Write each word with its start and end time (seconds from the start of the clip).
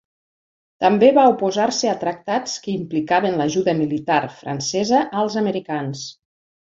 També 0.83 1.09
va 1.17 1.25
oposar-se 1.33 1.91
a 1.91 1.93
tractats 2.05 2.55
que 2.65 2.73
implicaven 2.77 3.37
l'ajuda 3.41 3.75
militar 3.85 4.17
francesa 4.39 5.03
als 5.23 5.37
americans. 5.47 6.03